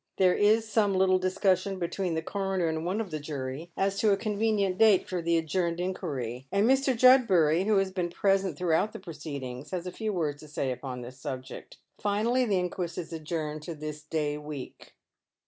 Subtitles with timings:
[0.17, 4.09] There is some little discussion between the coroner and one of the jury as to
[4.11, 6.97] a convenient date for the adjourned inquiry, and Mr.
[6.97, 11.03] Judbury, who has been present throughout the proceedings, has a few words to say upon
[11.03, 11.77] tWs subject.
[11.99, 14.95] Finally the inquest is adjourned to this day week.